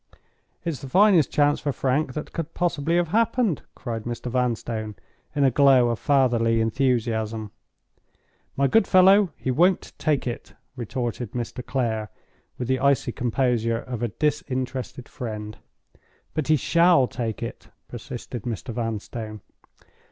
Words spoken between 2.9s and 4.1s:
have happened," cried